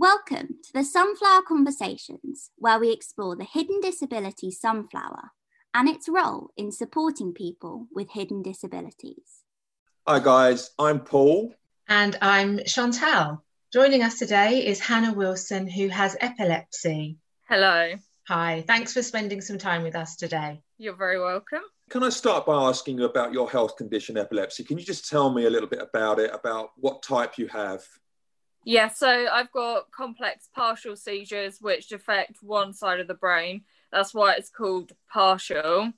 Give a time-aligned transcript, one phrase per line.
[0.00, 5.32] Welcome to the Sunflower Conversations, where we explore the hidden disability sunflower
[5.74, 9.42] and its role in supporting people with hidden disabilities.
[10.08, 10.70] Hi, guys.
[10.78, 11.52] I'm Paul.
[11.86, 13.44] And I'm Chantal.
[13.74, 17.18] Joining us today is Hannah Wilson, who has epilepsy.
[17.46, 17.92] Hello.
[18.26, 18.64] Hi.
[18.66, 20.62] Thanks for spending some time with us today.
[20.78, 21.60] You're very welcome.
[21.90, 24.64] Can I start by asking you about your health condition, epilepsy?
[24.64, 27.84] Can you just tell me a little bit about it, about what type you have?
[28.64, 33.62] Yeah, so I've got complex partial seizures which affect one side of the brain.
[33.90, 35.92] That's why it's called partial.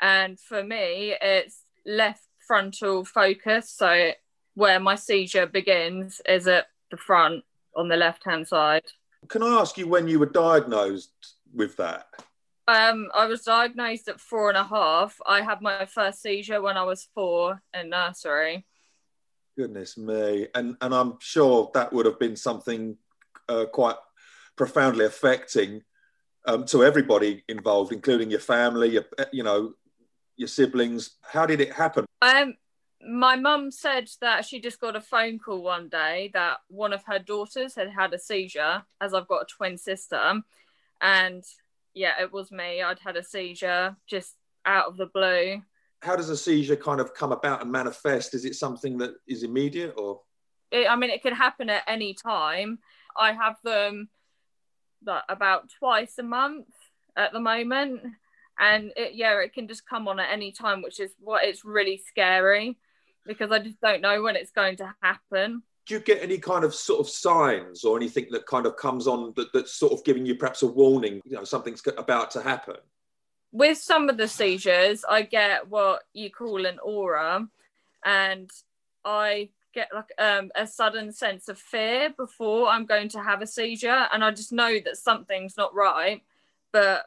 [0.00, 3.70] And for me, it's left frontal focus.
[3.70, 4.12] So
[4.54, 8.84] where my seizure begins is at the front on the left hand side.
[9.28, 12.06] Can I ask you when you were diagnosed with that?
[12.68, 15.20] Um, I was diagnosed at four and a half.
[15.26, 18.64] I had my first seizure when I was four in nursery.
[19.56, 20.48] Goodness me.
[20.54, 22.96] And, and I'm sure that would have been something
[23.48, 23.96] uh, quite
[24.56, 25.82] profoundly affecting
[26.46, 29.74] um, to everybody involved, including your family, your, you know,
[30.36, 31.16] your siblings.
[31.22, 32.04] How did it happen?
[32.22, 32.54] Um,
[33.00, 37.04] my mum said that she just got a phone call one day that one of
[37.04, 40.42] her daughters had had a seizure, as I've got a twin sister.
[41.00, 41.44] And
[41.94, 42.82] yeah, it was me.
[42.82, 44.34] I'd had a seizure just
[44.64, 45.62] out of the blue
[46.02, 48.34] how does a seizure kind of come about and manifest?
[48.34, 50.20] Is it something that is immediate or?
[50.70, 52.78] It, I mean, it can happen at any time.
[53.16, 54.08] I have them
[55.28, 56.66] about twice a month
[57.16, 58.02] at the moment,
[58.58, 61.64] and it, yeah, it can just come on at any time, which is what it's
[61.64, 62.76] really scary
[63.26, 65.62] because I just don't know when it's going to happen.
[65.86, 69.06] Do you get any kind of sort of signs or anything that kind of comes
[69.06, 71.20] on that, that's sort of giving you perhaps a warning?
[71.24, 72.76] You know, something's about to happen
[73.56, 77.48] with some of the seizures, I get what you call an aura,
[78.04, 78.50] and
[79.02, 83.46] I get like um, a sudden sense of fear before I'm going to have a
[83.46, 86.22] seizure, and I just know that something's not right,
[86.70, 87.06] but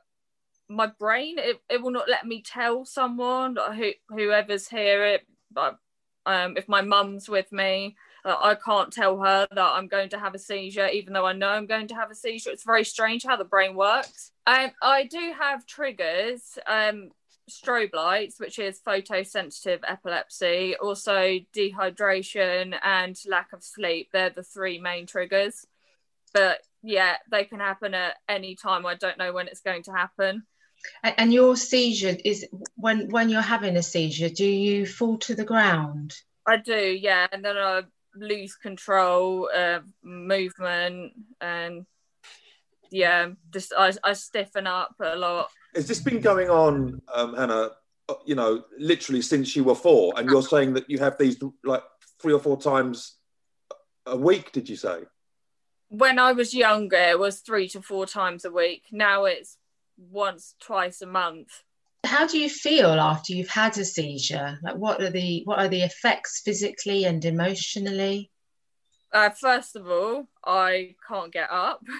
[0.67, 5.79] my brain it, it will not let me tell someone who whoever's here it but
[6.27, 10.19] um, if my mum's with me uh, I can't tell her that I'm going to
[10.19, 12.51] have a seizure, even though I know I'm going to have a seizure.
[12.51, 14.31] It's very strange how the brain works.
[14.49, 17.11] Um, I do have triggers, um,
[17.47, 24.09] strobe lights, which is photosensitive epilepsy, also dehydration and lack of sleep.
[24.11, 25.67] They're the three main triggers.
[26.33, 28.87] But yeah, they can happen at any time.
[28.87, 30.47] I don't know when it's going to happen.
[31.03, 35.45] And your seizure is when when you're having a seizure, do you fall to the
[35.45, 36.15] ground?
[36.47, 37.83] I do, yeah, and then I
[38.15, 41.85] lose control, uh, movement, and
[42.91, 45.49] yeah, just I, I stiffen up a lot.
[45.75, 47.71] Has this been going on, um, Hannah?
[48.07, 51.37] Uh, you know, literally since you were four, and you're saying that you have these
[51.63, 51.83] like
[52.21, 53.17] three or four times
[54.05, 54.51] a week.
[54.51, 54.99] Did you say?
[55.89, 58.83] When I was younger, it was three to four times a week.
[58.91, 59.57] Now it's
[59.97, 61.63] once, twice a month.
[62.05, 64.57] How do you feel after you've had a seizure?
[64.63, 68.31] Like, what are the what are the effects physically and emotionally?
[69.11, 71.83] Uh, first of all, I can't get up.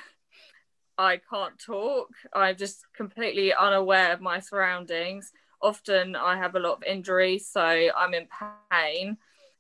[0.99, 2.09] I can't talk.
[2.33, 5.31] I'm just completely unaware of my surroundings.
[5.61, 8.27] Often, I have a lot of injuries, so I'm in
[8.71, 9.17] pain.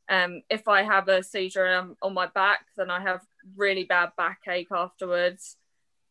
[0.09, 3.21] Um, if I have a seizure and I'm on my back, then I have
[3.55, 5.57] really bad backache afterwards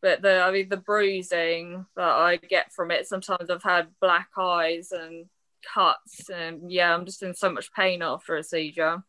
[0.01, 3.07] but the I mean the bruising that I get from it.
[3.07, 5.25] Sometimes I've had black eyes and
[5.73, 9.03] cuts, and yeah, I'm just in so much pain after a seizure.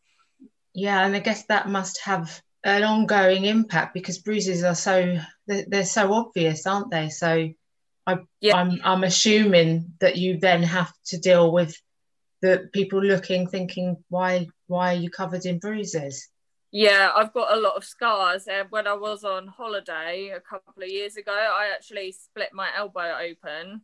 [0.73, 5.17] Yeah, and I guess that must have an ongoing impact because bruises are so
[5.47, 7.09] they're, they're so obvious, aren't they?
[7.09, 7.49] So
[8.07, 8.55] I, yeah.
[8.55, 11.75] I'm I'm assuming that you then have to deal with
[12.41, 16.29] the people looking, thinking, why why are you covered in bruises?
[16.71, 18.47] Yeah, I've got a lot of scars.
[18.47, 22.69] And when I was on holiday a couple of years ago, I actually split my
[22.75, 23.81] elbow open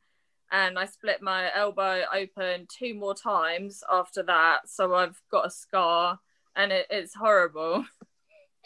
[0.51, 4.69] and I split my elbow open two more times after that.
[4.69, 6.19] So I've got a scar
[6.55, 7.85] and it, it's horrible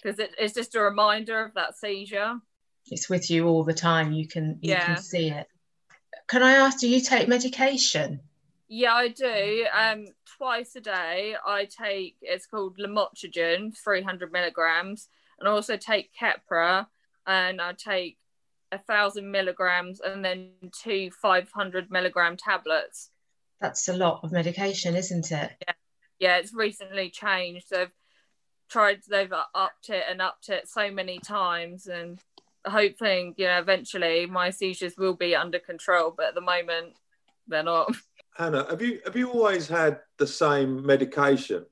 [0.02, 2.40] because it, it's just a reminder of that seizure.
[2.90, 4.12] It's with you all the time.
[4.12, 4.86] You can you yeah.
[4.86, 5.48] can see it.
[6.28, 8.22] Can I ask, do you take medication?
[8.68, 9.66] Yeah, I do.
[9.78, 10.06] Um,
[10.38, 15.10] twice a day, I take it's called lamotrigine, 300 milligrams,
[15.40, 16.88] and I also take Keppra,
[17.28, 18.18] and I take
[18.72, 23.10] a thousand milligrams, and then two 500 milligram tablets.
[23.60, 25.52] That's a lot of medication, isn't it?
[25.68, 25.74] Yeah,
[26.20, 26.38] yeah.
[26.38, 27.68] It's recently changed.
[27.70, 27.92] They've
[28.72, 32.20] tried, they've upped it and upped it so many times, and
[32.66, 36.14] hoping, you know, eventually my seizures will be under control.
[36.16, 36.94] But at the moment,
[37.48, 37.94] they're not.
[38.38, 41.66] Hannah, have you have you always had the same medication?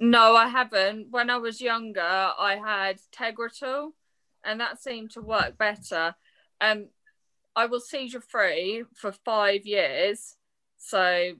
[0.00, 1.08] No, I haven't.
[1.10, 3.90] When I was younger, I had Tegretol,
[4.42, 6.14] and that seemed to work better.
[6.60, 6.88] Um,
[7.54, 10.36] I was seizure free for five years.
[10.78, 11.34] So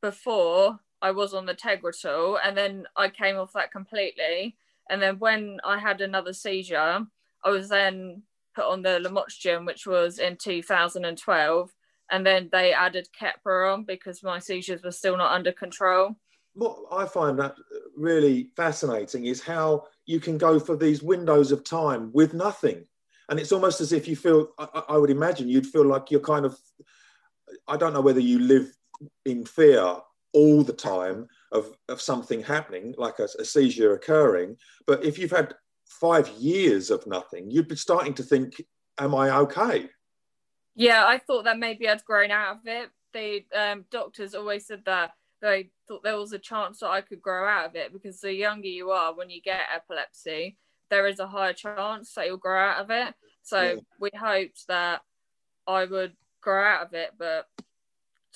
[0.00, 4.56] before I was on the Tegretol, and then I came off that completely.
[4.90, 7.06] And then when I had another seizure,
[7.44, 8.22] I was then
[8.54, 11.72] put on the Lamotrigine, which was in 2012.
[12.10, 16.16] And then they added Keppra on because my seizures were still not under control.
[16.54, 17.54] What I find that
[17.96, 22.84] really fascinating is how you can go for these windows of time with nothing.
[23.28, 26.20] And it's almost as if you feel, I, I would imagine you'd feel like you're
[26.20, 26.58] kind of,
[27.68, 28.74] I don't know whether you live
[29.26, 29.96] in fear
[30.32, 34.56] all the time of, of something happening, like a, a seizure occurring.
[34.86, 35.54] But if you've had
[35.86, 38.62] five years of nothing, you'd be starting to think,
[38.98, 39.88] am I okay?
[40.74, 42.90] Yeah, I thought that maybe I'd grown out of it.
[43.12, 47.22] The um, doctors always said that they thought there was a chance that I could
[47.22, 50.56] grow out of it because the younger you are when you get epilepsy,
[50.90, 53.14] there is a higher chance that you'll grow out of it.
[53.42, 53.80] So yeah.
[53.98, 55.00] we hoped that
[55.66, 57.46] I would grow out of it, but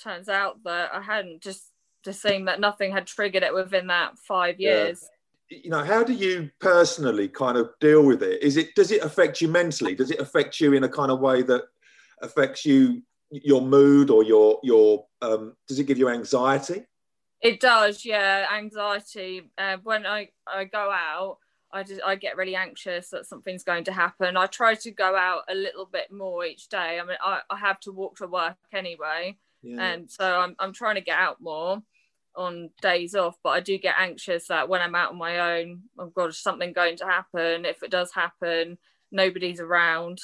[0.03, 1.43] turns out that I hadn't.
[1.43, 1.72] Just
[2.05, 5.03] just seeing that nothing had triggered it within that five years.
[5.03, 5.59] Yeah.
[5.65, 8.43] You know, how do you personally kind of deal with it?
[8.43, 9.95] Is it does it affect you mentally?
[9.95, 11.65] Does it affect you in a kind of way that
[12.23, 16.85] affects you your mood or your your um, does it give you anxiety?
[17.41, 19.51] It does, yeah, anxiety.
[19.59, 21.39] Uh, when I I go out,
[21.73, 24.37] I just I get really anxious that something's going to happen.
[24.37, 27.01] I try to go out a little bit more each day.
[27.01, 29.83] I mean, I, I have to walk to work anyway, yeah.
[29.83, 31.83] and so I'm I'm trying to get out more
[32.37, 33.37] on days off.
[33.43, 36.39] But I do get anxious that when I'm out on my own, oh God, is
[36.39, 37.65] something going to happen?
[37.65, 38.79] If it does happen,
[39.11, 40.21] nobody's around.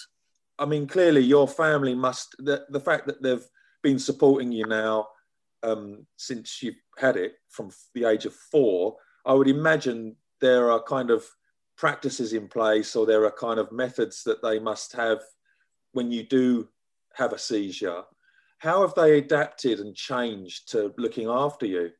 [0.58, 3.46] I mean, clearly your family must the the fact that they've
[3.82, 5.06] been supporting you now
[5.62, 8.96] um, since you've had it from the age of four.
[9.24, 11.24] I would imagine there are kind of
[11.76, 15.20] practices in place or there are kind of methods that they must have
[15.92, 16.68] when you do
[17.14, 18.02] have a seizure
[18.58, 21.90] how have they adapted and changed to looking after you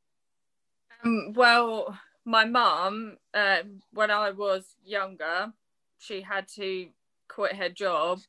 [1.05, 3.59] um, well my mum uh,
[3.93, 5.53] when i was younger
[5.99, 6.89] she had to
[7.29, 8.21] quit her job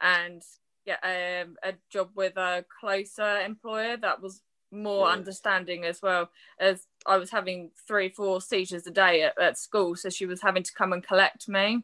[0.00, 0.42] and
[0.84, 5.12] get um, a job with a closer employer that was more yeah.
[5.12, 9.96] understanding as well as I was having three, four seizures a day at, at school.
[9.96, 11.82] So she was having to come and collect me.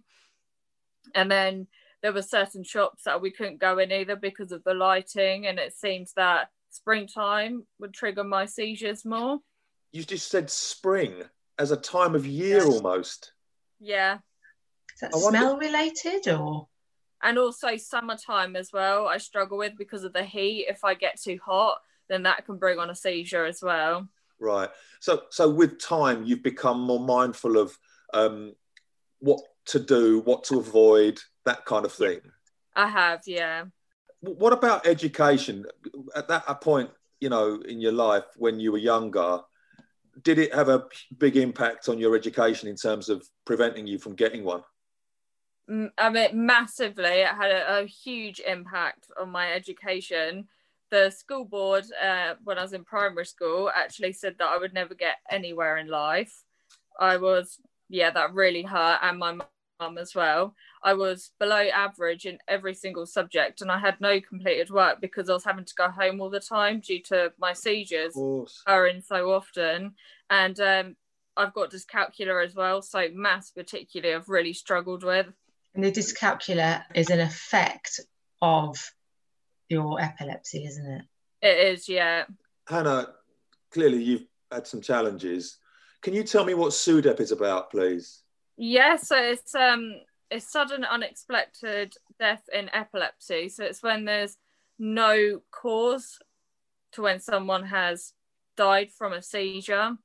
[1.14, 1.66] And then
[2.02, 5.46] there were certain shops that we couldn't go in either because of the lighting.
[5.46, 9.38] And it seems that springtime would trigger my seizures more.
[9.92, 11.22] You just said spring
[11.58, 12.66] as a time of year yes.
[12.66, 13.32] almost.
[13.80, 14.18] Yeah.
[14.94, 15.66] Is that I smell wonder...
[15.66, 16.68] related or?
[17.22, 19.06] And also summertime as well.
[19.06, 20.66] I struggle with because of the heat.
[20.68, 21.78] If I get too hot,
[22.08, 24.08] then that can bring on a seizure as well.
[24.40, 24.70] Right.
[24.98, 27.78] So, so with time, you've become more mindful of
[28.12, 28.54] um,
[29.22, 32.20] what to do, what to avoid, that kind of thing.
[32.74, 33.64] I have, yeah.
[34.20, 35.64] What about education?
[36.14, 36.90] At that point,
[37.20, 39.40] you know, in your life when you were younger,
[40.22, 40.84] did it have a
[41.18, 44.62] big impact on your education in terms of preventing you from getting one?
[45.96, 47.04] I mean, massively.
[47.04, 50.48] It had a, a huge impact on my education
[50.92, 54.74] the school board uh, when I was in primary school actually said that I would
[54.74, 56.44] never get anywhere in life.
[57.00, 57.58] I was,
[57.92, 59.38] yeah, that really hurt, and my
[59.78, 60.54] mum as well.
[60.82, 65.28] I was below average in every single subject, and I had no completed work because
[65.28, 68.16] I was having to go home all the time due to my seizures
[68.66, 69.94] occurring so often.
[70.30, 70.96] And um,
[71.36, 75.26] I've got dyscalculia as well, so maths particularly I've really struggled with.
[75.74, 78.00] And the dyscalculia is an effect
[78.40, 78.78] of
[79.68, 81.02] your epilepsy, isn't it?
[81.42, 82.24] It is, yeah.
[82.66, 83.08] Hannah,
[83.70, 85.58] clearly you've had some challenges.
[86.02, 88.22] Can you tell me what SUDEP is about, please?
[88.56, 89.94] Yeah, so it's um
[90.30, 93.48] it's sudden unexpected death in epilepsy.
[93.48, 94.36] So it's when there's
[94.78, 96.18] no cause
[96.92, 98.12] to when someone has
[98.56, 99.96] died from a seizure.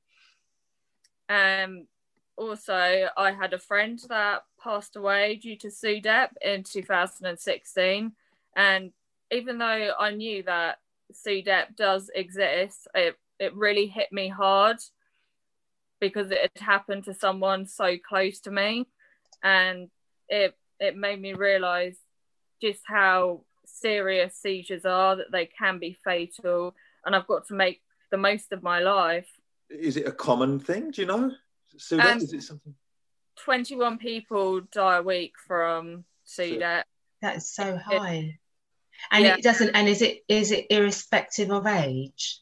[1.28, 1.86] Um
[2.36, 8.12] also I had a friend that passed away due to SUDEP in 2016
[8.56, 8.92] and
[9.30, 10.78] even though I knew that
[11.12, 14.78] SUDEP does exist, it, it really hit me hard
[16.00, 18.86] because it had happened to someone so close to me.
[19.42, 19.88] And
[20.28, 21.96] it it made me realize
[22.60, 26.74] just how serious seizures are, that they can be fatal,
[27.04, 29.28] and I've got to make the most of my life.
[29.70, 30.90] Is it a common thing?
[30.90, 31.32] Do you know?
[31.76, 32.74] SUDEP, um, is it something?
[33.44, 36.82] 21 people die a week from SUDEP.
[37.22, 38.38] That is so high
[39.10, 39.34] and yeah.
[39.34, 42.40] it doesn't and is it is it irrespective of age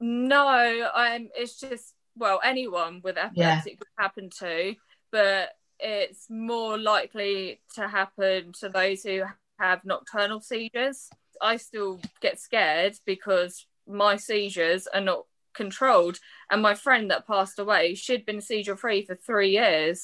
[0.00, 3.76] no um it's just well anyone with epilepsy yeah.
[3.76, 4.74] could happen to
[5.10, 9.22] but it's more likely to happen to those who
[9.58, 11.08] have nocturnal seizures.
[11.40, 16.18] I still get scared because my seizures are not controlled.
[16.50, 20.02] And my friend that passed away, she'd been seizure free for three years.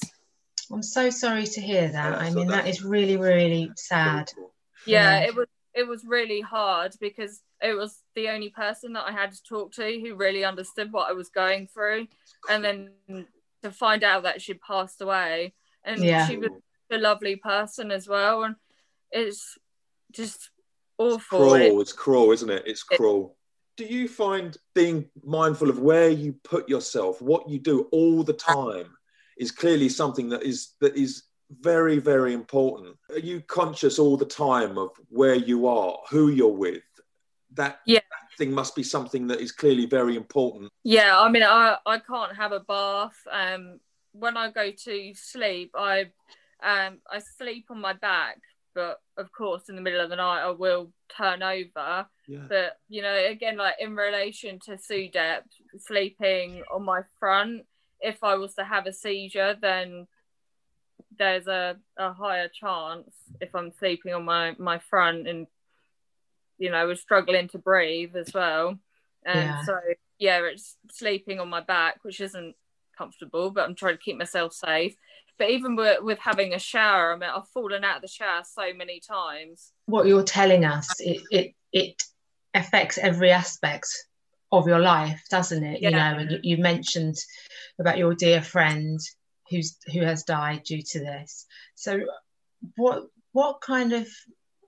[0.73, 2.19] I'm so sorry to hear that.
[2.19, 4.31] I mean, that is really, really sad.
[4.87, 9.05] Yeah, yeah, it was it was really hard because it was the only person that
[9.07, 12.07] I had to talk to who really understood what I was going through.
[12.49, 12.91] And then
[13.63, 15.55] to find out that she'd passed away.
[15.85, 16.27] And yeah.
[16.27, 16.51] she was
[16.91, 18.45] a lovely person as well.
[18.45, 18.57] And
[19.11, 19.59] it's
[20.13, 20.51] just
[20.99, 21.55] awful.
[21.55, 22.63] It's cruel, it's cruel, isn't it?
[22.67, 23.37] It's cruel.
[23.79, 28.23] It, do you find being mindful of where you put yourself, what you do all
[28.23, 28.87] the time,
[29.37, 31.25] is clearly something that is that is
[31.61, 32.97] very, very important.
[33.11, 36.83] Are you conscious all the time of where you are, who you're with?
[37.55, 38.01] That, yeah.
[38.01, 40.71] that thing must be something that is clearly very important.
[40.83, 43.17] Yeah, I mean, I, I can't have a bath.
[43.31, 43.81] Um,
[44.13, 46.11] when I go to sleep, I
[46.63, 48.39] um, I sleep on my back,
[48.75, 52.07] but of course, in the middle of the night, I will turn over.
[52.27, 52.47] Yeah.
[52.49, 55.43] But you know, again, like in relation to SUDEP,
[55.79, 57.67] sleeping on my front,
[58.01, 60.07] if I was to have a seizure, then
[61.19, 65.47] there's a, a higher chance if I'm sleeping on my, my front and
[66.59, 68.79] you know I was struggling to breathe as well.
[69.27, 69.65] And yeah.
[69.65, 69.79] so
[70.19, 72.55] yeah, it's sleeping on my back, which isn't
[72.97, 74.95] comfortable, but I'm trying to keep myself safe.
[75.39, 78.43] But even with, with having a shower, I mean, I've fallen out of the shower
[78.45, 79.73] so many times.
[79.87, 82.03] What you're telling us, it it, it
[82.55, 83.89] affects every aspect
[84.53, 85.83] of your life, doesn't it?
[85.83, 85.89] Yeah.
[85.89, 87.17] You know, and you, you mentioned
[87.81, 89.01] about your dear friend
[89.51, 91.47] who's who has died due to this.
[91.75, 92.01] So
[92.77, 94.09] what what kind of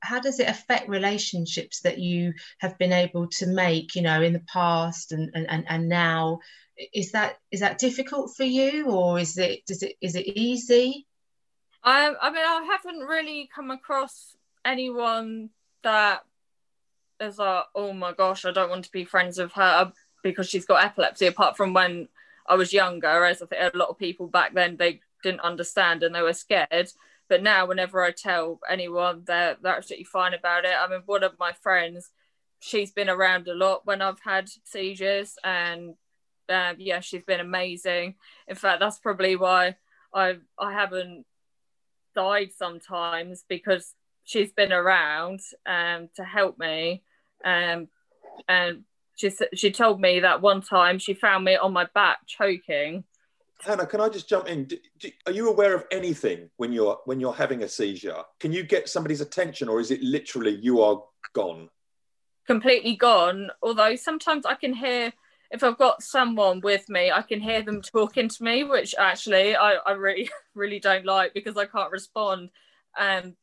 [0.03, 4.33] how does it affect relationships that you have been able to make you know in
[4.33, 6.41] the past and and, and now?
[6.93, 11.07] Is that is that difficult for you or is it does it is it easy?
[11.83, 14.35] I, I mean i haven't really come across
[14.65, 15.51] anyone
[15.85, 16.25] that
[17.21, 19.93] is like oh my gosh i don't want to be friends with her
[20.25, 22.09] because she's got epilepsy apart from when
[22.49, 26.03] I was younger, as I think a lot of people back then they didn't understand
[26.03, 26.89] and they were scared.
[27.29, 30.73] But now, whenever I tell anyone, they're they're absolutely fine about it.
[30.79, 32.11] I mean, one of my friends,
[32.61, 35.95] she's been around a lot when I've had seizures, and
[36.49, 38.15] um, yeah, she's been amazing.
[38.49, 39.77] In fact, that's probably why
[40.15, 41.27] I I haven't
[42.15, 47.03] died sometimes because she's been around um, to help me
[47.45, 47.89] um,
[48.49, 48.85] and
[49.17, 53.05] she she told me that one time she found me on my back choking.
[53.63, 54.65] Hannah, can I just jump in?
[54.65, 58.23] Do, do, are you aware of anything when you're when you're having a seizure?
[58.39, 61.71] Can you get somebody's attention, or is it literally you are gone?
[62.47, 63.51] Completely gone.
[63.63, 65.13] Although sometimes I can hear
[65.51, 69.57] if I've got someone with me, I can hear them talking to me, which actually
[69.57, 72.51] I, I really really don't like because I can't respond,
[72.99, 73.35] and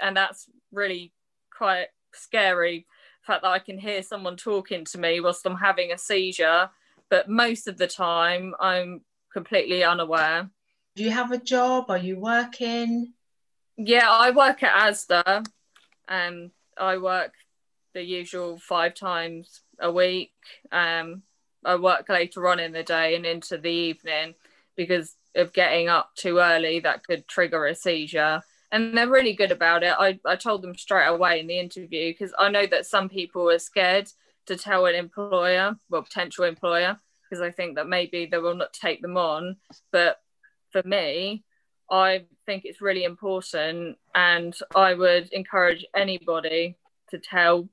[0.00, 1.12] and that's really
[1.56, 2.86] quite scary
[3.22, 6.70] The fact that I can hear someone talking to me whilst I'm having a seizure,
[7.10, 9.02] but most of the time I'm
[9.34, 10.48] completely unaware.
[10.96, 11.90] Do you have a job?
[11.90, 13.12] Are you working?
[13.76, 15.44] Yeah, I work at ASDA.
[16.08, 17.32] Um, I work
[17.92, 20.32] the usual five times a week.
[20.72, 21.22] Um,
[21.64, 24.34] I work later on in the day and into the evening
[24.76, 29.52] because of getting up too early that could trigger a seizure and they're really good
[29.52, 29.94] about it.
[29.98, 33.48] I, I told them straight away in the interview because I know that some people
[33.50, 34.08] are scared
[34.46, 37.00] to tell an employer, well, potential employer,
[37.34, 39.56] because I think that maybe they will not take them on.
[39.90, 40.20] But
[40.70, 41.42] for me,
[41.90, 46.76] I think it's really important, and I would encourage anybody
[47.10, 47.68] to tell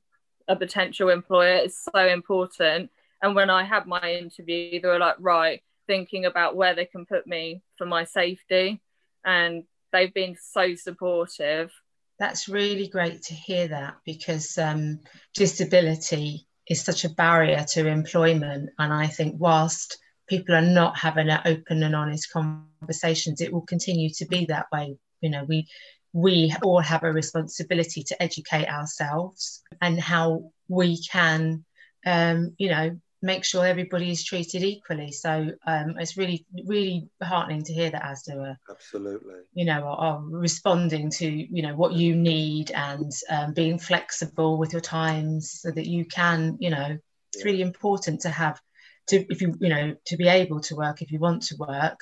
[0.48, 1.56] a potential employer.
[1.56, 2.90] It's so important.
[3.22, 7.06] And when I had my interview, they were like, right, thinking about where they can
[7.06, 8.82] put me for my safety.
[9.24, 9.64] And
[9.94, 11.72] they've been so supportive.
[12.18, 15.02] That's really great to hear that because um,
[15.36, 18.70] disability is such a barrier to employment.
[18.80, 19.98] And I think, whilst
[20.28, 24.68] people are not having an open and honest conversations, it will continue to be that
[24.72, 24.98] way.
[25.20, 25.68] You know, we
[26.14, 31.64] we all have a responsibility to educate ourselves and how we can,
[32.06, 35.12] um, you know, make sure everybody is treated equally.
[35.12, 39.98] So um, it's really, really heartening to hear that ASDA are absolutely, you know, are,
[39.98, 45.52] are responding to you know what you need and um, being flexible with your times
[45.62, 46.98] so that you can, you know,
[47.34, 47.52] it's yeah.
[47.52, 48.60] really important to have
[49.08, 52.00] to if you you know to be able to work if you want to work.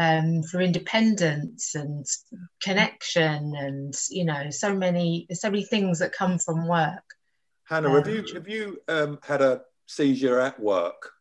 [0.00, 2.06] Um, for independence and
[2.62, 7.02] connection and you know so many so many things that come from work
[7.64, 11.14] Hannah, have you um, have you um, had a seizure at work?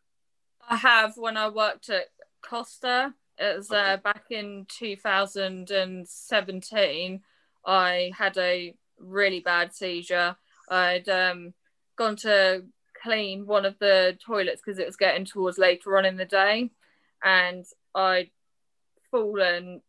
[0.70, 2.10] I have when I worked at
[2.42, 7.22] Costa It was uh, back in 2017.
[7.66, 10.36] I had a really bad seizure.
[10.70, 11.56] I'd um,
[11.96, 12.66] gone to
[13.02, 16.70] clean one of the toilets because it was getting towards later on in the day,
[17.24, 18.30] and I'd
[19.12, 19.82] fallen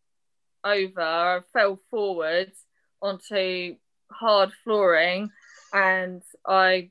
[0.64, 2.64] over, I fell forwards
[3.00, 3.76] onto
[4.12, 5.30] hard flooring,
[5.72, 6.90] and I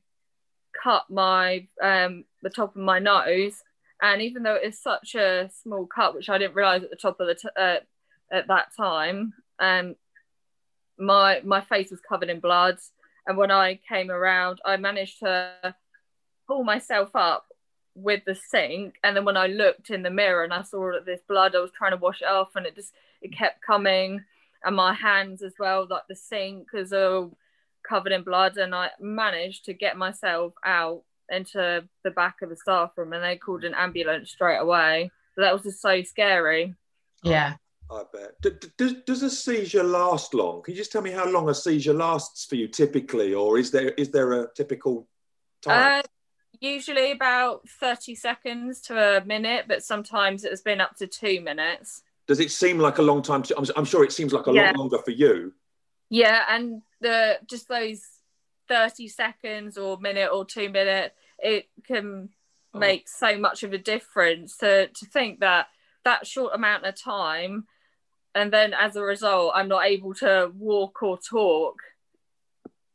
[0.82, 3.64] cut my um, the top of my nose.
[4.02, 7.20] And even though it's such a small cut, which I didn't realize at the top
[7.20, 7.78] of the t- uh,
[8.32, 9.96] at that time, um,
[11.00, 12.78] my my face was covered in blood.
[13.26, 15.76] And when I came around, I managed to
[16.48, 17.46] pull myself up
[17.96, 18.96] with the sink.
[19.04, 21.72] And then when I looked in the mirror and I saw this blood, I was
[21.72, 24.24] trying to wash it off, and it just it kept coming.
[24.64, 27.36] And my hands as well, like the sink, as all
[27.88, 28.58] covered in blood.
[28.58, 33.24] And I managed to get myself out into the back of the staff room, and
[33.24, 35.12] they called an ambulance straight away.
[35.36, 36.74] So that was just so scary.
[37.24, 37.56] Yeah.
[37.90, 38.34] I bet.
[38.78, 40.62] Does, does a seizure last long?
[40.62, 43.72] Can you just tell me how long a seizure lasts for you typically, or is
[43.72, 45.08] there is there a typical
[45.62, 46.00] time?
[46.00, 46.08] Uh,
[46.60, 51.40] usually about 30 seconds to a minute, but sometimes it has been up to two
[51.40, 52.04] minutes.
[52.28, 53.42] Does it seem like a long time?
[53.44, 54.66] To, I'm, I'm sure it seems like a Yeah.
[54.68, 55.54] lot longer for you.
[56.10, 58.02] Yeah, and the just those
[58.68, 62.30] 30 seconds or minute or two minute, it can
[62.74, 62.80] Oh.
[62.80, 65.68] make so much of a difference to, to think that
[66.04, 67.66] that short amount of time
[68.36, 71.82] and then as a result i'm not able to walk or talk.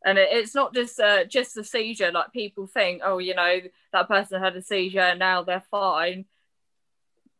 [0.05, 3.61] And it, it's not just uh, just a seizure like people think oh you know
[3.93, 6.27] that person had a seizure and now they're fine.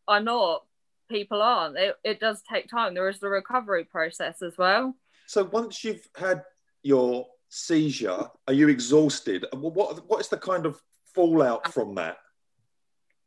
[0.09, 0.65] I'm not
[1.09, 1.77] people aren't.
[1.77, 2.95] It, it does take time.
[2.95, 4.95] There is the recovery process as well
[5.27, 6.43] So once you've had
[6.83, 9.47] your seizure, are you exhausted?
[9.53, 10.81] And What what is the kind of
[11.15, 12.19] fallout from that?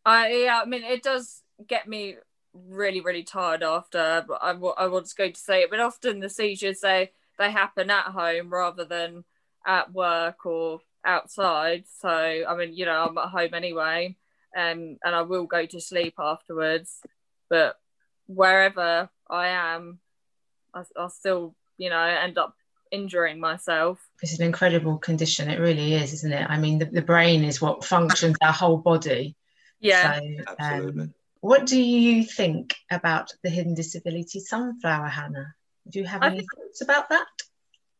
[0.05, 2.15] I yeah, I mean, it does get me
[2.53, 4.25] really, really tired after.
[4.41, 8.05] I, I was going to say it, but often the seizures they they happen at
[8.05, 9.23] home rather than
[9.65, 11.86] at work or outside.
[11.99, 14.15] So I mean, you know, I'm at home anyway,
[14.55, 17.01] um, and I will go to sleep afterwards.
[17.49, 17.77] But
[18.27, 19.99] wherever I am,
[20.73, 22.55] I, I'll still, you know, end up
[22.91, 23.99] injuring myself.
[24.21, 25.49] It's an incredible condition.
[25.49, 26.47] It really is, isn't it?
[26.49, 29.35] I mean, the, the brain is what functions our whole body.
[29.79, 30.19] Yeah.
[30.19, 31.01] So, Absolutely.
[31.03, 35.53] um, what do you think about the hidden disability sunflower, Hannah?
[35.89, 37.27] Do you have any think- thoughts about that?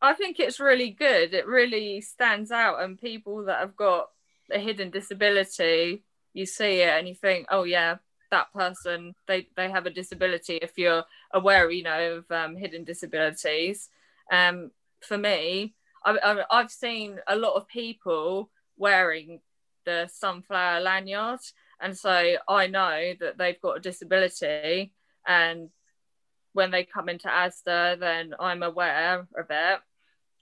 [0.02, 1.34] I think it's really good.
[1.34, 4.10] It really stands out, and people that have got
[4.52, 7.98] a hidden disability, you see it and you think, oh yeah,
[8.36, 10.58] that person they they have a disability.
[10.62, 13.90] If you're aware, you know, of um, hidden disabilities.
[14.32, 14.72] Um,
[15.02, 19.40] for me, I, I, I've seen a lot of people wearing
[19.86, 21.40] the sunflower lanyard,
[21.80, 24.92] and so I know that they've got a disability,
[25.26, 25.70] and
[26.54, 29.80] when they come into ASDA, then I'm aware of it.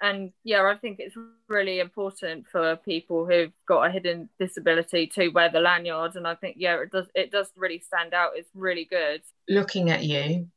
[0.04, 1.16] And yeah, I think it's
[1.48, 6.18] really important for people who've got a hidden disability to wear the lanyard.
[6.18, 8.32] And I think yeah, it does it does really stand out.
[8.36, 9.22] It's really good.
[9.48, 10.50] Looking at you,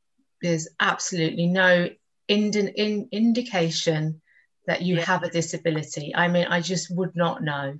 [0.43, 1.89] there's absolutely no
[2.27, 4.21] ind- in- indication
[4.67, 5.05] that you Yeah.
[5.05, 6.13] have a disability.
[6.13, 7.79] I mean, I just would not know.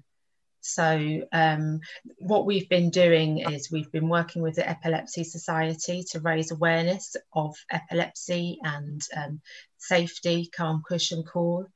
[0.61, 1.81] So, um,
[2.19, 7.15] what we've been doing is we've been working with the Epilepsy Society to raise awareness
[7.33, 9.41] of epilepsy and um,
[9.87, 11.67] safety, calm, cushion, call.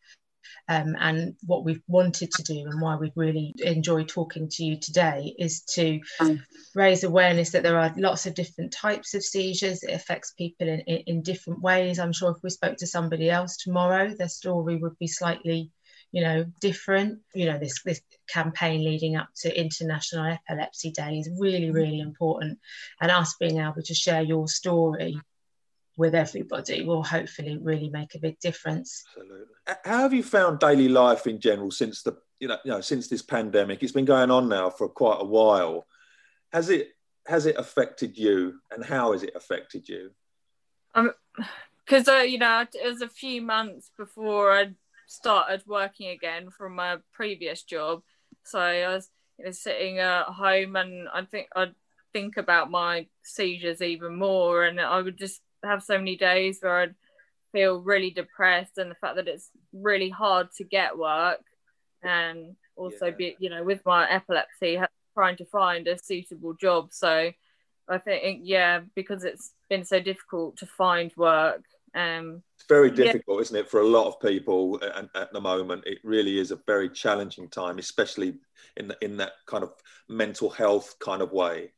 [0.69, 4.79] Um, and what we've wanted to do and why we've really enjoyed talking to you
[4.79, 6.01] today is to
[6.75, 9.83] raise awareness that there are lots of different types of seizures.
[9.83, 11.99] It affects people in, in, in different ways.
[11.99, 15.73] I'm sure if we spoke to somebody else tomorrow, their story would be slightly
[16.13, 21.31] you know different you know this this campaign leading up to international epilepsy day is
[21.39, 22.59] really really important
[23.01, 25.17] and us being able to share your story
[26.01, 29.47] with everybody will hopefully really make a big difference Absolutely.
[29.85, 33.07] How have you found daily life in general since the you know, you know since
[33.07, 33.83] this pandemic?
[33.83, 35.87] It's been going on now for quite a while.
[36.53, 36.89] Has it
[37.27, 40.11] has it affected you, and how has it affected you?
[40.95, 41.13] Um,
[41.85, 44.71] Because uh, you know, it was a few months before I
[45.07, 48.03] started working again from my previous job,
[48.45, 51.75] so I was you know sitting at home, and I think I'd
[52.13, 56.81] think about my seizures even more, and I would just have so many days where
[56.81, 56.95] I'd
[57.53, 61.41] feel really depressed, and the fact that it's really hard to get work,
[62.03, 63.17] and also Yeah.
[63.17, 64.81] be you know with my epilepsy,
[65.15, 66.89] trying to find a suitable job.
[66.93, 67.33] So
[67.89, 71.65] I think yeah, because it's been so difficult to find work.
[71.95, 73.13] Um, It's very Yeah.
[73.13, 75.87] difficult, isn't it, for a lot of people at, at the moment?
[75.87, 78.39] It really is a very challenging time, especially
[78.77, 79.73] in the, in that kind of
[80.09, 81.73] mental health kind of way.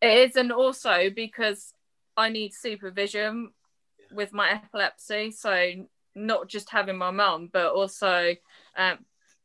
[0.00, 1.74] It is, and also because
[2.20, 3.52] I need supervision
[4.12, 5.30] with my epilepsy.
[5.30, 8.34] So not just having my mum, but also
[8.76, 8.98] um,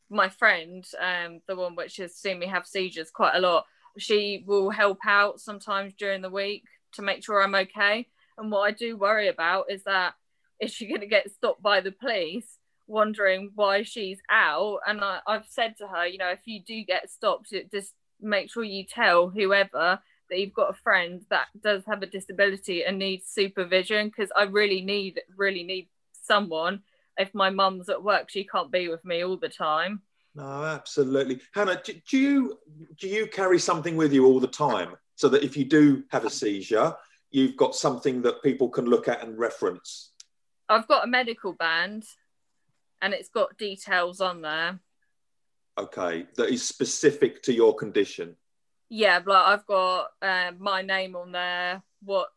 [0.09, 3.65] my friend, um, the one which has seen me have seizures quite a lot.
[3.97, 8.07] She will help out sometimes during the week to make sure I'm okay.
[8.37, 10.15] And what I do worry about is that
[10.59, 12.57] is she going to get stopped by the police,
[12.87, 14.79] wondering why she's out?
[14.85, 18.51] And I, I've said to her, you know, if you do get stopped, just make
[18.51, 22.97] sure you tell whoever that you've got a friend that does have a disability and
[22.97, 26.81] needs supervision because I really need really need someone.
[27.17, 30.01] If my mum's at work, she can't be with me all the time.
[30.33, 31.81] No, absolutely, Hannah.
[31.83, 32.59] Do, do you
[32.99, 36.25] do you carry something with you all the time so that if you do have
[36.25, 36.93] a seizure,
[37.31, 40.11] you've got something that people can look at and reference?
[40.67, 42.03] I've got a medical band,
[43.01, 44.79] and it's got details on there.
[45.77, 48.35] Okay, that is specific to your condition
[48.89, 52.29] yeah, like I've got uh, my name on there, what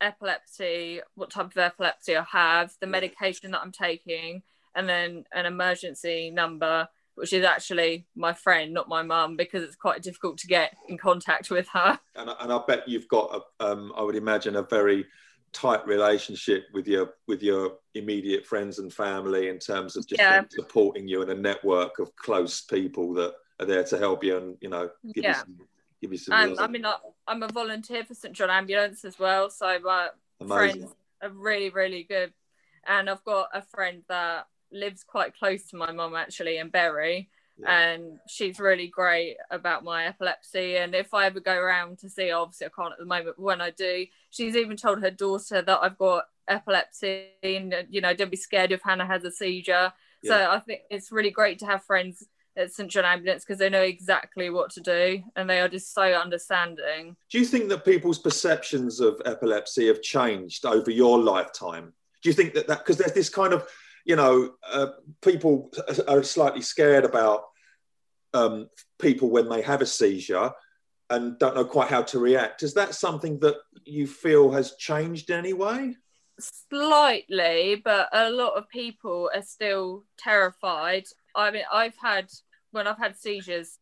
[0.00, 4.42] epilepsy, what type of epilepsy I have, the medication that I'm taking,
[4.74, 9.76] and then an emergency number, which is actually my friend, not my mum, because it's
[9.76, 11.98] quite difficult to get in contact with her.
[12.14, 15.06] And, and I bet you've got, a, um, I would imagine, a very
[15.52, 20.42] tight relationship with your with your immediate friends and family in terms of just yeah.
[20.50, 24.56] supporting you and a network of close people that are there to help you and
[24.60, 25.30] you know give yeah.
[25.30, 25.58] you some
[26.00, 26.34] give you some.
[26.34, 26.96] Um, and I mean, I,
[27.28, 30.08] am a volunteer for St John Ambulance as well, so my
[30.40, 30.56] Amazing.
[30.56, 32.32] friends are really, really good.
[32.86, 37.30] And I've got a friend that lives quite close to my mum actually in Bury.
[37.58, 37.78] Yeah.
[37.78, 40.76] And she's really great about my epilepsy.
[40.76, 43.60] And if I ever go around to see, obviously I can't at the moment, when
[43.62, 48.30] I do, she's even told her daughter that I've got epilepsy and, you know, don't
[48.30, 49.92] be scared if Hannah has a seizure.
[50.22, 50.28] Yeah.
[50.28, 53.68] So I think it's really great to have friends at St John Ambulance because they
[53.68, 57.16] know exactly what to do and they are just so understanding.
[57.30, 61.92] Do you think that people's perceptions of epilepsy have changed over your lifetime?
[62.22, 63.66] Do you think that that because there's this kind of,
[64.04, 64.88] you know, uh,
[65.22, 65.70] people
[66.08, 67.44] are slightly scared about
[68.34, 70.50] um, people when they have a seizure
[71.10, 72.62] and don't know quite how to react.
[72.62, 75.96] Is that something that you feel has changed in any way?
[76.38, 81.04] Slightly, but a lot of people are still terrified.
[81.34, 82.30] I mean, I've had
[82.76, 83.78] when I've had seizures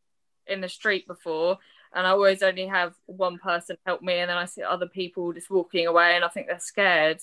[0.46, 1.58] in the street before,
[1.94, 5.32] and I always only have one person help me, and then I see other people
[5.32, 7.20] just walking away, and I think they're scared.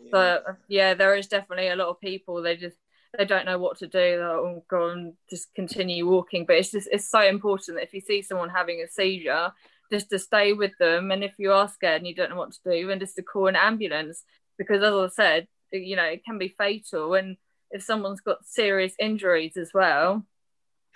[0.00, 0.08] Yeah.
[0.10, 2.76] But yeah, there is definitely a lot of people they just
[3.16, 3.98] they don't know what to do.
[3.98, 6.44] They'll oh, go and just continue walking.
[6.46, 9.52] But it's just it's so important that if you see someone having a seizure,
[9.90, 12.52] just to stay with them, and if you are scared and you don't know what
[12.52, 14.24] to do, and just to call an ambulance
[14.58, 17.36] because as I said, you know it can be fatal, and
[17.70, 20.24] if someone's got serious injuries as well,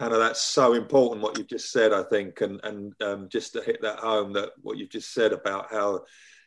[0.03, 3.63] Hannah, that's so important what you've just said, I think, and and um, just to
[3.63, 6.05] hit that home that what you've just said about how,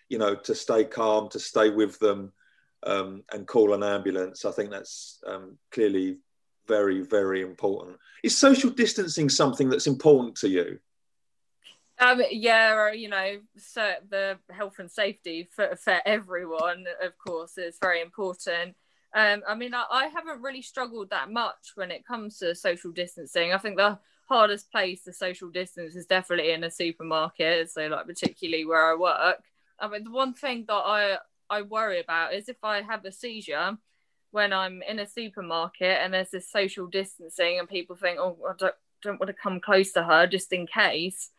[0.10, 2.34] you know, to stay calm, to stay with them,
[2.84, 4.44] um, and call an ambulance.
[4.44, 6.18] I think that's um, clearly
[6.68, 7.98] very, very important.
[8.24, 10.80] Is social distancing something that's important to you?
[11.98, 17.58] Um, yeah, or, you know, so the health and safety for, for everyone, of course,
[17.58, 18.76] is very important.
[19.16, 22.92] Um, I mean, I, I, haven't really struggled that much when it comes to social
[22.92, 23.54] distancing.
[23.54, 23.98] I think the
[24.28, 27.72] hardest place to social distance is definitely in a supermarket.
[27.72, 29.42] So, like, particularly where I work.
[29.80, 31.18] I mean, the one thing that I
[31.50, 33.78] I worry about is if I have a seizure
[34.32, 38.52] when I'm in a supermarket and there's this social distancing and people think, oh, I
[38.58, 41.30] don't, don't want to come close to her just in case.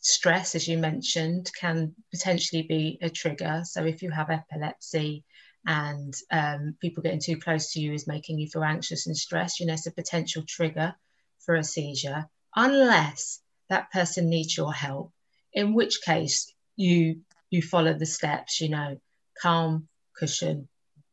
[0.00, 3.60] Stress, as you mentioned, can potentially be a trigger.
[3.64, 5.24] So, if you have epilepsy,
[5.66, 9.58] and um, people getting too close to you is making you feel anxious and stressed,
[9.58, 10.94] you know, it's a potential trigger
[11.40, 15.12] for a seizure, unless that person needs your help,
[15.52, 19.00] in which case you you follow the steps, you know,
[19.40, 20.68] calm, cushion,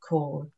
[0.07, 0.51] call.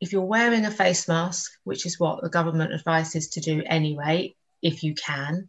[0.00, 4.34] If you're wearing a face mask, which is what the government advises to do anyway,
[4.62, 5.48] if you can,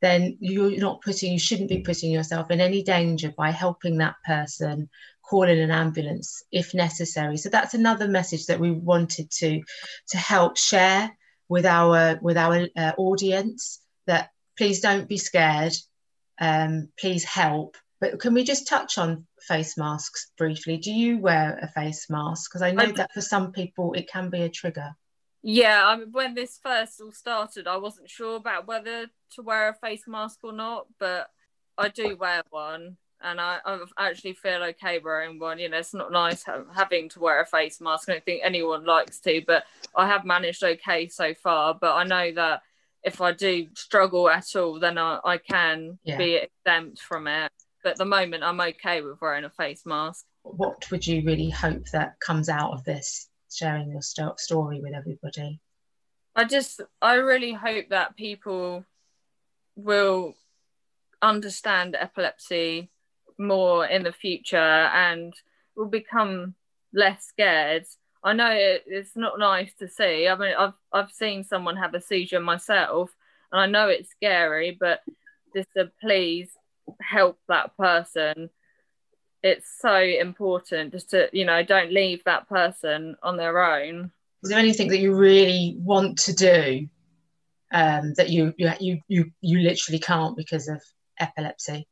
[0.00, 4.16] then you're not putting, you shouldn't be putting yourself in any danger by helping that
[4.26, 4.88] person
[5.22, 7.36] call in an ambulance if necessary.
[7.36, 9.62] So that's another message that we wanted to
[10.08, 11.16] to help share
[11.48, 15.74] with our with our uh, audience that please don't be scared.
[16.40, 17.76] Um, please help.
[18.00, 20.76] But can we just touch on face masks briefly?
[20.76, 22.50] Do you wear a face mask?
[22.50, 24.96] Because I know I, that for some people it can be a trigger.
[25.42, 29.68] Yeah, I mean, when this first all started, I wasn't sure about whether to wear
[29.68, 31.30] a face mask or not, but
[31.76, 35.58] I do wear one and I, I actually feel okay wearing one.
[35.58, 38.08] You know, it's not nice having to wear a face mask.
[38.08, 41.74] I don't think anyone likes to, but I have managed okay so far.
[41.74, 42.62] But I know that
[43.02, 46.18] if I do struggle at all, then I, I can yeah.
[46.18, 47.52] be exempt from it.
[47.82, 50.24] But at the moment, I'm okay with wearing a face mask.
[50.42, 54.94] what would you really hope that comes out of this sharing your st- story with
[54.94, 55.60] everybody?
[56.34, 58.84] I just, I really hope that people
[59.76, 60.34] will
[61.20, 62.90] understand epilepsy
[63.38, 65.32] more in the future and
[65.76, 66.54] will become
[66.92, 67.86] less scared.
[68.24, 70.28] I know it, it's not nice to see.
[70.28, 73.10] I mean, I've I've seen someone have a seizure myself,
[73.50, 74.76] and I know it's scary.
[74.78, 75.00] But
[75.54, 76.50] just to please
[77.00, 78.50] help that person.
[79.42, 84.12] It's so important just to you know don't leave that person on their own.
[84.42, 86.88] Is there anything that you really want to do
[87.72, 90.80] um, that you, you you you you literally can't because of
[91.18, 91.88] epilepsy?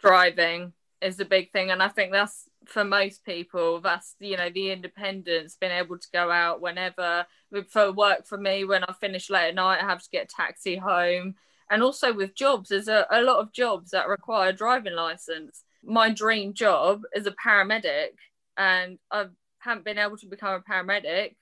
[0.00, 3.80] Driving is a big thing, and I think that's for most people.
[3.80, 7.26] That's you know the independence, being able to go out whenever.
[7.68, 10.34] For work for me, when I finish late at night, I have to get a
[10.34, 11.34] taxi home,
[11.70, 15.64] and also with jobs, there's a, a lot of jobs that require a driving license.
[15.82, 18.10] My dream job is a paramedic,
[18.56, 19.26] and I
[19.58, 21.36] haven't been able to become a paramedic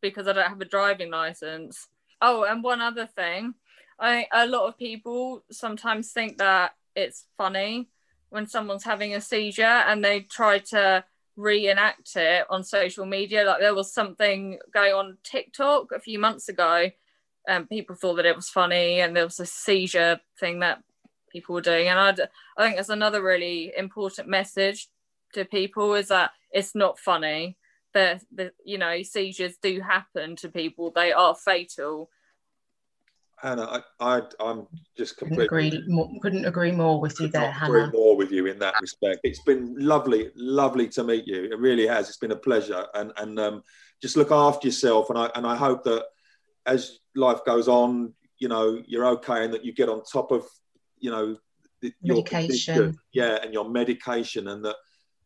[0.00, 1.88] because I don't have a driving license.
[2.20, 3.54] Oh, and one other thing,
[3.98, 7.88] I a lot of people sometimes think that it's funny
[8.32, 11.04] when someone's having a seizure and they try to
[11.36, 13.44] reenact it on social media.
[13.44, 16.90] Like there was something going on TikTok a few months ago,
[17.46, 20.82] and people thought that it was funny, and there was a seizure thing that
[21.30, 21.88] people were doing.
[21.88, 22.20] And I'd,
[22.56, 24.88] I think that's another really important message
[25.34, 27.58] to people is that it's not funny.
[27.92, 28.22] That
[28.64, 30.90] you know seizures do happen to people.
[30.90, 32.08] They are fatal
[33.42, 37.50] Hannah, I, I, am just completely couldn't agree, more, couldn't agree more with you there,
[37.50, 37.86] Hannah.
[37.86, 39.18] Agree more with you in that respect.
[39.24, 41.44] It's been lovely, lovely to meet you.
[41.50, 42.08] It really has.
[42.08, 43.62] It's been a pleasure, and and um,
[44.00, 45.10] just look after yourself.
[45.10, 46.04] And I and I hope that
[46.66, 50.46] as life goes on, you know, you're okay, and that you get on top of,
[51.00, 51.36] you know,
[52.00, 52.96] your medication.
[53.12, 54.76] yeah, and your medication, and that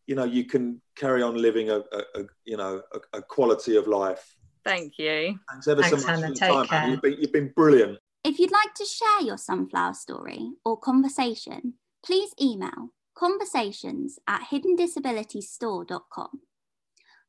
[0.07, 3.77] you know you can carry on living a, a, a you know a, a, quality
[3.77, 4.37] of life.
[4.65, 5.39] Thank you.
[5.51, 6.21] Thanks ever Thanks, so much Hannah.
[6.23, 6.67] for your Take time.
[6.67, 6.89] care.
[6.89, 7.99] You've been, you've been brilliant.
[8.27, 16.41] If you'd like to share your sunflower story or conversation, please email conversations at hiddendisabilitiesstore.com.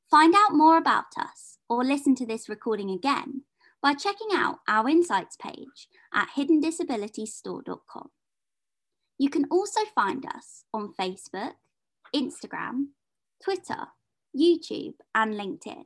[0.10, 3.44] Find out more about us or listen to this recording again
[3.80, 8.10] by checking out our insights page at hiddendisabilitiesstore.com.
[9.20, 11.54] You can also find us on Facebook,
[12.16, 12.88] Instagram,
[13.44, 13.90] Twitter,
[14.36, 15.84] YouTube, and LinkedIn.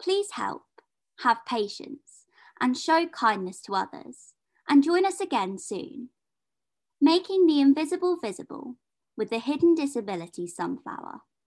[0.00, 0.62] Please help,
[1.18, 2.19] have patience,
[2.60, 4.34] and show kindness to others.
[4.68, 6.10] And join us again soon.
[7.00, 8.76] Making the invisible visible
[9.16, 11.22] with the Hidden Disability Sunflower.